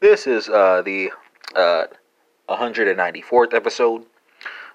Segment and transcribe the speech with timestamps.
[0.00, 1.10] This is uh, the
[1.56, 1.86] uh,
[2.48, 4.06] 194th episode,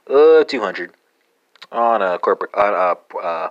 [0.09, 0.91] uh, 200
[1.71, 3.49] on a corporate on uh, uh,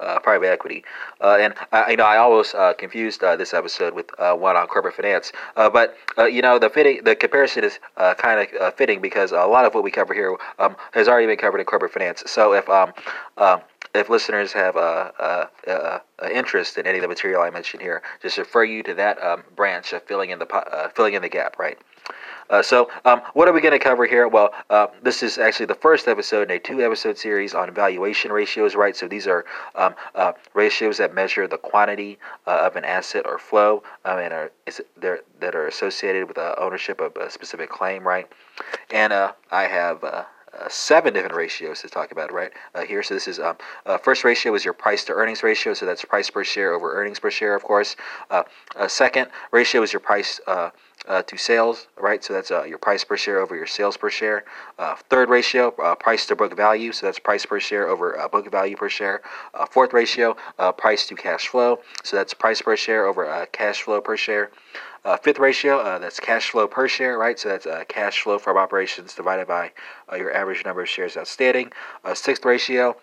[0.00, 0.82] uh, private equity.
[1.20, 4.56] Uh, and I, you know, I always uh, confused uh, this episode with uh, one
[4.56, 5.30] on corporate finance.
[5.56, 5.94] Uh, but
[6.30, 7.78] you know, the fitting, the comparison is
[8.16, 11.36] kind of fitting because a lot of what we cover here um, has already been
[11.36, 12.22] covered in corporate finance.
[12.26, 12.94] So if um,
[13.36, 13.58] uh,
[13.94, 17.82] if listeners have uh, uh, uh, uh, interest in any of the material I mentioned
[17.82, 21.22] here, just refer you to that um, branch of filling in the uh, filling in
[21.22, 21.78] the gap, right?
[22.50, 24.26] Uh, so, um, what are we going to cover here?
[24.26, 28.32] Well, uh, this is actually the first episode in a two episode series on valuation
[28.32, 28.96] ratios, right?
[28.96, 29.44] So, these are
[29.76, 32.18] um, uh, ratios that measure the quantity
[32.48, 36.58] uh, of an asset or flow um, and are is, that are associated with the
[36.60, 38.28] ownership of a specific claim, right?
[38.90, 40.26] And uh, I have.
[40.52, 43.02] Uh, uh, seven different ratios to talk about right uh, here.
[43.02, 45.74] So this is um, uh, first ratio is your price to earnings ratio.
[45.74, 47.96] So that's price per share over earnings per share, of course.
[48.30, 48.42] Uh,
[48.86, 50.40] second ratio is your price
[51.08, 52.22] uh, to sales, right?
[52.22, 54.44] So that's uh, your price per share over your sales per share.
[54.78, 56.92] Uh, third ratio, uh, price to book value.
[56.92, 59.22] So that's price per share over book value per share.
[59.70, 60.36] fourth ratio,
[60.76, 61.80] price to cash flow.
[62.04, 64.50] So that's price per share over cash flow per share.
[65.02, 67.38] Uh, fifth ratio, uh, that's cash flow per share, right?
[67.38, 69.72] So that's uh, cash flow from operations divided by
[70.12, 71.72] uh, your average number of shares outstanding.
[72.04, 72.96] Uh, sixth ratio,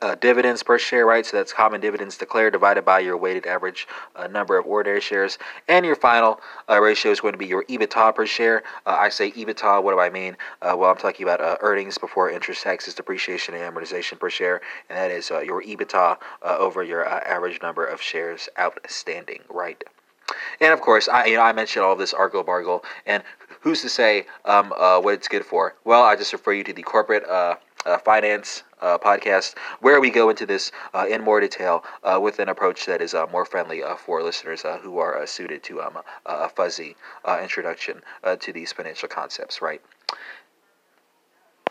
[0.00, 1.24] uh, dividends per share, right?
[1.24, 5.38] So that's common dividends declared divided by your weighted average uh, number of ordinary shares.
[5.68, 8.62] And your final uh, ratio is going to be your EBITDA per share.
[8.86, 10.36] Uh, I say EBITDA, what do I mean?
[10.62, 14.60] Uh, well, I'm talking about earnings before interest, taxes, depreciation, and amortization per share.
[14.88, 19.82] And that is your EBITDA over your average number of shares outstanding, right?
[20.60, 23.22] And of course, I you know I mentioned all of this argle bargle, and
[23.60, 25.74] who's to say um, uh, what it's good for?
[25.84, 27.24] Well, I just refer you to the corporate
[27.86, 32.18] uh, uh, finance uh, podcast, where we go into this uh, in more detail uh,
[32.20, 36.48] with an approach that is more friendly for listeners who are suited to um, a
[36.48, 36.96] fuzzy
[37.40, 38.00] introduction
[38.40, 39.62] to these financial concepts.
[39.62, 39.80] Right.